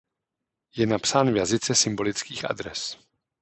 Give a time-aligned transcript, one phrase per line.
[0.75, 2.97] Je napsán v jazyce symbolických adres.